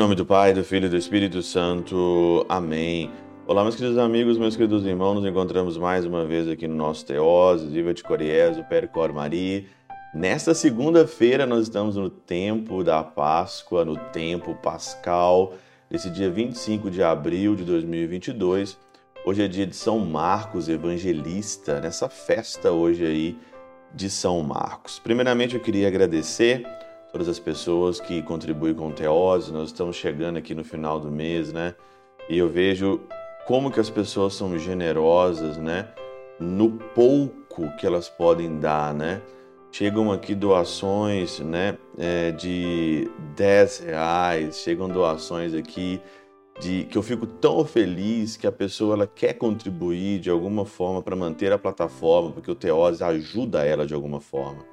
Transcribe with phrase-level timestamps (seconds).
[0.00, 2.46] nome do Pai, do Filho e do Espírito Santo.
[2.48, 3.10] Amém.
[3.46, 7.04] Olá, meus queridos amigos, meus queridos irmãos, nos encontramos mais uma vez aqui no nosso
[7.04, 9.62] Teose, Viva de Coriés, o Percor Maria.
[10.14, 15.52] Nesta segunda-feira nós estamos no tempo da Páscoa, no tempo pascal,
[15.90, 18.78] desse dia 25 de abril de 2022.
[19.26, 23.36] Hoje é dia de São Marcos Evangelista, nessa festa hoje aí
[23.94, 24.98] de São Marcos.
[24.98, 26.66] Primeiramente eu queria agradecer
[27.12, 29.52] todas as pessoas que contribuem com o Teose.
[29.52, 31.74] Nós estamos chegando aqui no final do mês, né?
[32.28, 33.00] E eu vejo
[33.46, 35.88] como que as pessoas são generosas, né?
[36.38, 39.20] No pouco que elas podem dar, né?
[39.72, 41.76] Chegam aqui doações, né?
[41.98, 46.00] É, de 10 reais, chegam doações aqui
[46.60, 51.02] de que eu fico tão feliz que a pessoa ela quer contribuir de alguma forma
[51.02, 54.64] para manter a plataforma, porque o Teose ajuda ela de alguma forma.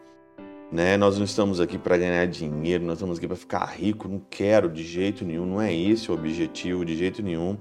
[0.72, 0.98] Né?
[0.98, 4.70] Nós não estamos aqui para ganhar dinheiro, nós estamos aqui para ficar rico, não quero
[4.70, 7.58] de jeito nenhum, não é esse o objetivo de jeito nenhum.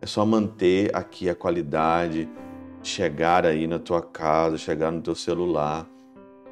[0.00, 2.28] É só manter aqui a qualidade,
[2.82, 5.86] chegar aí na tua casa, chegar no teu celular,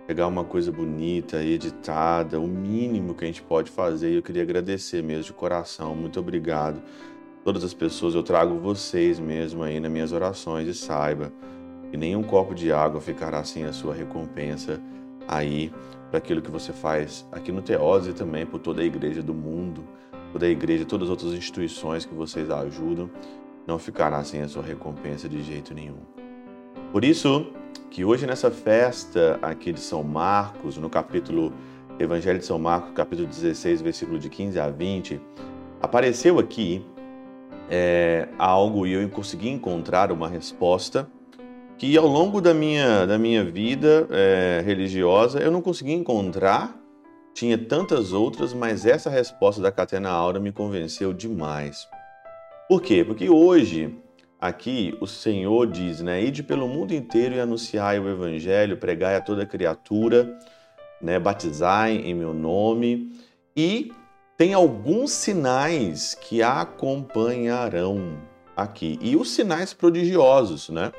[0.07, 4.13] pegar uma coisa bonita, editada, o mínimo que a gente pode fazer.
[4.13, 6.81] E eu queria agradecer mesmo de coração, muito obrigado.
[7.43, 11.33] Todas as pessoas, eu trago vocês mesmo aí nas minhas orações e saiba
[11.91, 14.81] que nenhum copo de água ficará sem a sua recompensa
[15.29, 15.71] aí
[16.11, 19.35] para aquilo que você faz aqui no Teose e também por toda a igreja do
[19.35, 19.85] mundo,
[20.33, 23.11] toda a igreja, todas as outras instituições que vocês ajudam,
[23.67, 26.01] não ficará sem a sua recompensa de jeito nenhum.
[26.91, 27.53] Por isso
[27.91, 31.53] que hoje nessa festa aqui de São Marcos, no capítulo
[31.99, 35.21] Evangelho de São Marcos, capítulo 16, versículo de 15 a 20,
[35.81, 36.85] apareceu aqui
[37.69, 41.07] é, algo e eu consegui encontrar uma resposta
[41.79, 46.77] que ao longo da minha, da minha vida é, religiosa eu não consegui encontrar.
[47.33, 51.87] Tinha tantas outras, mas essa resposta da Catena Aura me convenceu demais.
[52.69, 53.05] Por quê?
[53.05, 53.97] Porque hoje,
[54.41, 56.21] aqui, o Senhor diz, né?
[56.21, 60.37] Ide pelo mundo inteiro e anunciai o Evangelho, pregai a toda criatura,
[61.01, 61.17] né?
[61.21, 63.13] batizai em meu nome.
[63.57, 63.93] E
[64.37, 68.19] tem alguns sinais que acompanharão
[68.57, 68.99] aqui.
[69.01, 70.91] E os sinais prodigiosos, né?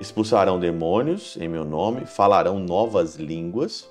[0.00, 3.88] Expulsarão demônios em meu nome, falarão novas línguas.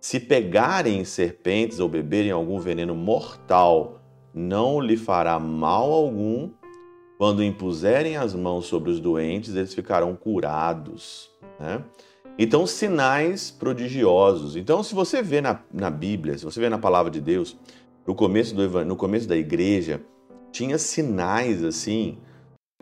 [0.00, 4.00] Se pegarem serpentes ou beberem algum veneno mortal,
[4.34, 6.50] não lhe fará mal algum.
[7.18, 11.30] Quando impuserem as mãos sobre os doentes, eles ficarão curados.
[11.60, 11.84] Né?
[12.36, 14.56] Então, sinais prodigiosos.
[14.56, 17.56] Então, se você vê na, na Bíblia, se você vê na palavra de Deus,
[18.04, 20.00] no começo, do, no começo da igreja,
[20.50, 22.18] tinha sinais assim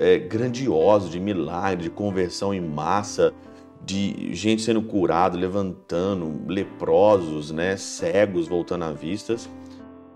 [0.01, 3.35] é, grandioso de milagre, de conversão em massa,
[3.85, 9.37] de gente sendo curado, levantando, leprosos, né, cegos voltando à vista.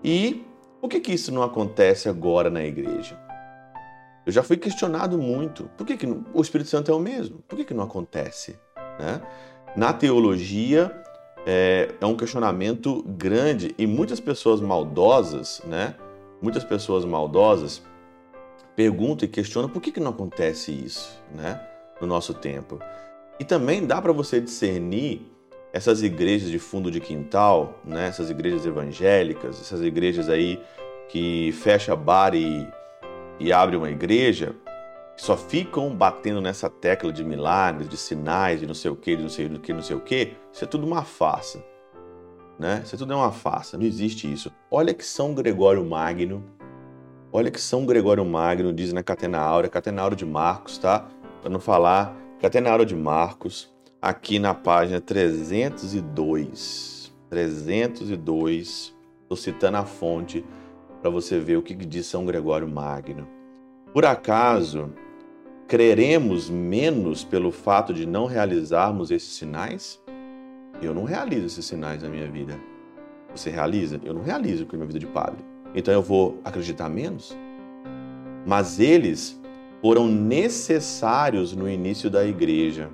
[0.03, 0.43] E
[0.81, 3.17] por que, que isso não acontece agora na igreja?
[4.25, 5.69] Eu já fui questionado muito.
[5.77, 7.43] Por que, que não, o Espírito Santo é o mesmo?
[7.47, 8.57] Por que, que não acontece?
[8.99, 9.21] Né?
[9.75, 10.91] Na teologia,
[11.45, 15.93] é, é, um questionamento grande e muitas pessoas maldosas, né?
[16.41, 17.83] Muitas pessoas maldosas
[18.75, 21.61] pergunta e questiona por que, que não acontece isso né,
[22.01, 22.79] no nosso tempo.
[23.39, 25.31] E também dá para você discernir
[25.73, 30.61] essas igrejas de fundo de quintal, né, essas igrejas evangélicas, essas igrejas aí
[31.09, 32.67] que fecha bar e,
[33.39, 34.55] e abre uma igreja,
[35.15, 39.15] que só ficam batendo nessa tecla de milagres, de sinais, de não sei o que,
[39.15, 41.63] de não sei o que, não sei o que, isso é tudo uma farsa.
[42.57, 42.81] Né?
[42.85, 44.49] Isso é tudo é uma farsa, não existe isso.
[44.71, 46.54] Olha que São Gregório Magno
[47.37, 51.05] Olha que São Gregório Magno diz na Catena Áurea, Catena Áurea de Marcos, tá?
[51.41, 53.69] Para não falar, Catena Áurea de Marcos,
[54.01, 57.13] aqui na página 302.
[57.29, 60.45] 302, estou citando a fonte
[61.01, 63.27] para você ver o que diz São Gregório Magno.
[63.93, 64.93] Por acaso,
[65.67, 70.01] creremos menos pelo fato de não realizarmos esses sinais?
[70.81, 72.57] Eu não realizo esses sinais na minha vida.
[73.35, 73.99] Você realiza?
[74.05, 77.37] Eu não realizo com a minha vida de padre então eu vou acreditar menos?
[78.45, 79.39] Mas eles
[79.81, 82.89] foram necessários no início da igreja,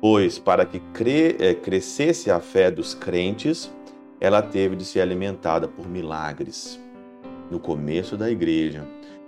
[0.00, 3.70] pois para que cre é, crescesse a fé dos crentes,
[4.20, 6.80] ela teve de ser alimentada por milagres
[7.50, 8.86] no começo da igreja.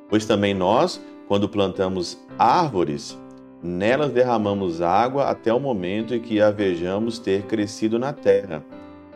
[0.09, 3.19] Pois também nós, quando plantamos árvores,
[3.63, 8.65] nelas derramamos água até o momento em que a vejamos ter crescido na terra.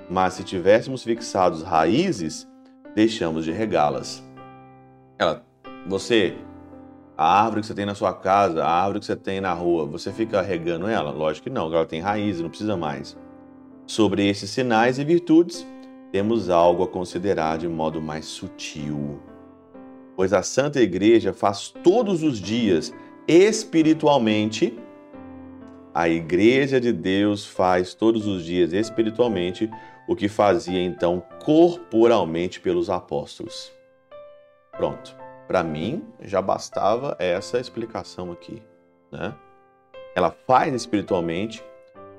[0.08, 2.46] Mas se tivéssemos fixados raízes,
[2.96, 4.24] deixamos de regá-las.
[5.18, 5.44] Ela,
[5.86, 6.34] você,
[7.14, 9.84] a árvore que você tem na sua casa, a árvore que você tem na rua,
[9.84, 11.10] você fica regando ela?
[11.10, 13.14] Lógico que não, ela tem raízes, não precisa mais.
[13.86, 15.66] Sobre esses sinais e virtudes,
[16.10, 19.20] temos algo a considerar de modo mais sutil.
[20.16, 22.94] Pois a Santa Igreja faz todos os dias
[23.28, 24.74] espiritualmente,
[25.96, 29.70] a Igreja de Deus faz todos os dias espiritualmente
[30.06, 33.72] o que fazia então corporalmente pelos apóstolos.
[34.76, 35.16] Pronto.
[35.48, 38.62] Para mim já bastava essa explicação aqui,
[39.10, 39.34] né?
[40.14, 41.64] Ela faz espiritualmente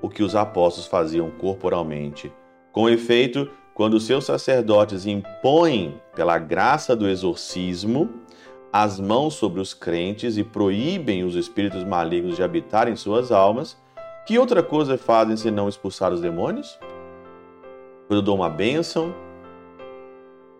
[0.02, 2.32] o que os apóstolos faziam corporalmente.
[2.72, 8.12] Com efeito, quando seus sacerdotes impõem, pela graça do exorcismo,
[8.72, 13.76] as mãos sobre os crentes e proíbem os espíritos malignos de habitar em suas almas,
[14.26, 16.78] que outra coisa fazem senão expulsar os demônios?
[18.06, 19.14] Quando eu dou uma bênção,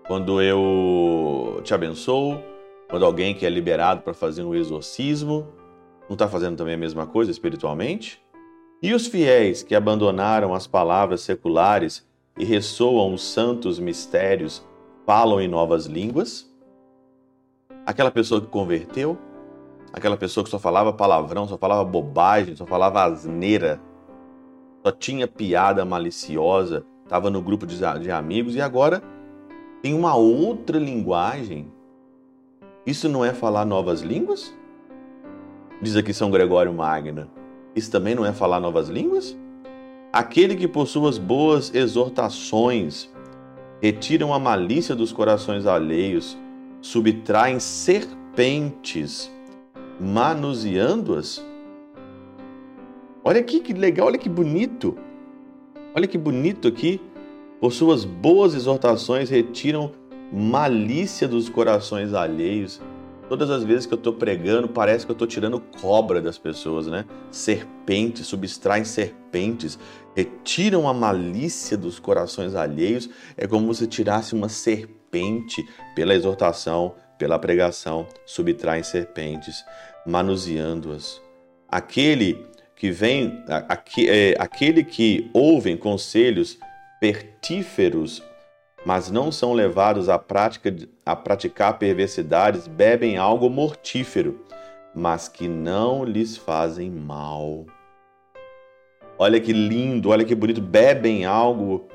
[0.07, 2.43] quando eu te abençoo,
[2.89, 5.47] quando alguém que é liberado para fazer um exorcismo,
[6.09, 8.19] não está fazendo também a mesma coisa espiritualmente?
[8.83, 12.09] E os fiéis que abandonaram as palavras seculares
[12.39, 14.67] e ressoam os santos mistérios,
[15.05, 16.48] falam em novas línguas?
[17.89, 19.17] Aquela pessoa que converteu?
[19.91, 23.81] Aquela pessoa que só falava palavrão, só falava bobagem, só falava asneira,
[24.85, 29.03] só tinha piada maliciosa, estava no grupo de, de amigos e agora
[29.81, 31.73] tem uma outra linguagem.
[32.85, 34.55] Isso não é falar novas línguas?
[35.81, 37.31] Diz aqui São Gregório Magno.
[37.75, 39.35] Isso também não é falar novas línguas?
[40.13, 43.11] Aquele que por suas boas exortações
[43.81, 46.37] retiram a malícia dos corações alheios,
[46.81, 49.31] subtraem serpentes,
[50.01, 51.45] manuseando-as.
[53.25, 54.97] Olha aqui que legal, olha que bonito.
[55.95, 57.01] Olha que bonito aqui.
[57.61, 59.93] Por suas boas exortações retiram
[60.33, 62.81] malícia dos corações alheios,
[63.29, 66.87] Todas as vezes que eu estou pregando, parece que eu estou tirando cobra das pessoas,
[66.87, 67.05] né?
[67.31, 69.79] Serpentes, subtraem serpentes,
[70.17, 73.11] retiram a malícia dos corações alheios.
[73.37, 75.63] É como se tirasse uma serpente
[75.95, 79.63] pela exortação, pela pregação, subtraem serpentes,
[80.07, 81.21] manuseando-as.
[81.69, 83.45] Aquele que vem,
[84.09, 86.59] é, aquele que ouvem conselhos
[86.99, 88.23] pertíferos
[88.85, 94.45] mas não são levados à prática a praticar perversidades, bebem algo mortífero,
[94.95, 97.67] mas que não lhes fazem mal.
[99.19, 101.89] Olha que lindo, olha que bonito, bebem algo,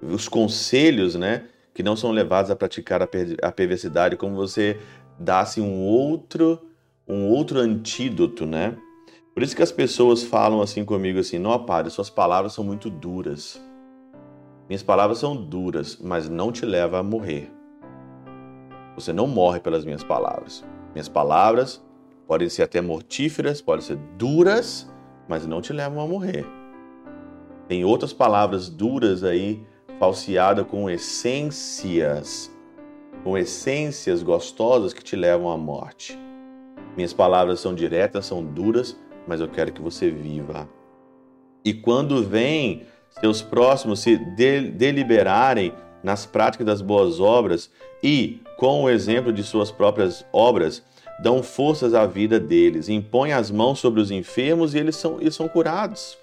[0.00, 1.44] os conselhos, né,
[1.74, 4.78] que não são levados a praticar a, per a perversidade, como você
[5.18, 6.60] dasse um outro,
[7.06, 8.76] um outro antídoto, né?
[9.34, 12.88] Por isso que as pessoas falam assim comigo assim, não, padre, suas palavras são muito
[12.88, 13.60] duras.
[14.70, 17.50] Minhas palavras são duras, mas não te leva a morrer.
[18.94, 20.64] Você não morre pelas minhas palavras.
[20.94, 21.84] Minhas palavras
[22.24, 24.88] podem ser até mortíferas, podem ser duras,
[25.28, 26.46] mas não te levam a morrer.
[27.66, 29.60] Tem outras palavras duras aí,
[29.98, 32.48] falseadas com essências,
[33.24, 36.16] com essências gostosas que te levam à morte.
[36.96, 38.96] Minhas palavras são diretas, são duras,
[39.26, 40.68] mas eu quero que você viva.
[41.64, 42.86] E quando vem
[43.18, 45.72] seus próximos se deliberarem
[46.02, 47.70] nas práticas das boas obras
[48.02, 50.82] e, com o exemplo de suas próprias obras,
[51.22, 55.34] dão forças à vida deles, impõem as mãos sobre os enfermos e eles são, eles
[55.34, 56.16] são curados.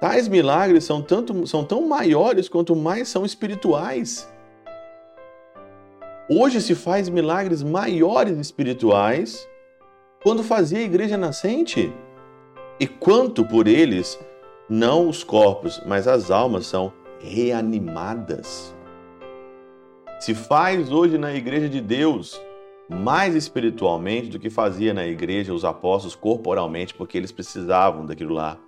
[0.00, 4.28] Tais milagres são, tanto, são tão maiores quanto mais são espirituais.
[6.28, 9.46] Hoje se faz milagres maiores espirituais
[10.22, 11.92] quando fazia a igreja nascente.
[12.78, 14.18] E quanto por eles
[14.70, 18.72] não os corpos, mas as almas são reanimadas.
[20.20, 22.40] Se faz hoje na igreja de Deus
[22.88, 28.58] mais espiritualmente do que fazia na igreja os apóstolos corporalmente, porque eles precisavam daquilo lá.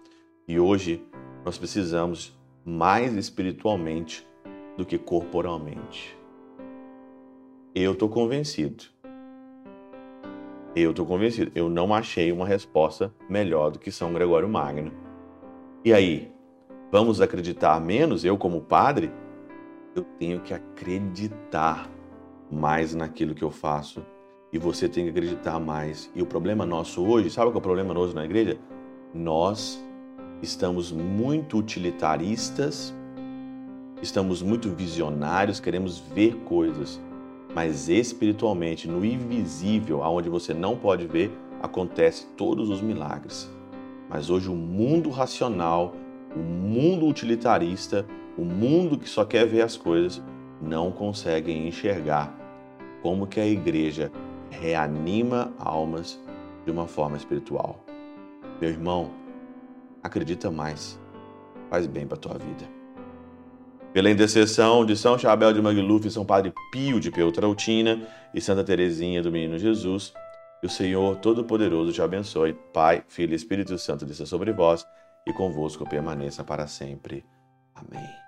[0.46, 1.04] E hoje
[1.44, 4.26] nós precisamos mais espiritualmente
[4.76, 6.16] do que corporalmente.
[7.74, 8.84] Eu estou convencido.
[10.74, 11.52] Eu estou convencido.
[11.54, 15.01] Eu não achei uma resposta melhor do que São Gregório Magno
[15.84, 16.32] e aí,
[16.90, 18.24] vamos acreditar menos?
[18.24, 19.10] Eu, como padre,
[19.96, 21.90] eu tenho que acreditar
[22.50, 24.04] mais naquilo que eu faço
[24.52, 26.10] e você tem que acreditar mais.
[26.14, 28.58] E o problema nosso hoje, sabe qual é o problema nosso na igreja?
[29.12, 29.82] Nós
[30.42, 32.94] estamos muito utilitaristas,
[34.00, 37.00] estamos muito visionários, queremos ver coisas,
[37.54, 43.50] mas espiritualmente, no invisível, aonde você não pode ver, acontece todos os milagres.
[44.12, 45.94] Mas hoje o mundo racional,
[46.36, 48.04] o mundo utilitarista,
[48.36, 50.22] o mundo que só quer ver as coisas,
[50.60, 52.30] não conseguem enxergar
[53.00, 54.12] como que a igreja
[54.50, 56.20] reanima almas
[56.64, 57.82] de uma forma espiritual.
[58.60, 59.10] Meu irmão,
[60.02, 61.00] acredita mais.
[61.70, 62.68] Faz bem para tua vida.
[63.92, 68.00] Pela intercessão de São Chabel de Magluf, São Padre Pio de Peltrautina
[68.34, 70.14] e Santa Teresinha do Menino Jesus,
[70.62, 72.52] que o Senhor Todo-Poderoso te abençoe.
[72.72, 74.86] Pai, Filho e Espírito Santo desça sobre vós
[75.26, 77.26] e convosco permaneça para sempre.
[77.74, 78.21] Amém.